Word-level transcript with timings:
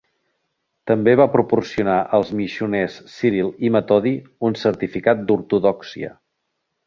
També 0.91 1.11
va 1.19 1.27
proporcionar 1.33 1.97
als 2.19 2.31
missioners 2.39 2.97
Ciril 3.17 3.53
i 3.69 3.71
Metodi 3.77 4.15
un 4.49 4.59
certificat 4.63 5.23
d'ortodòxia. 5.29 6.11